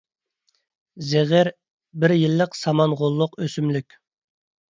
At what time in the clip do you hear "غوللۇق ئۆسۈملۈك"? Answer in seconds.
3.03-3.99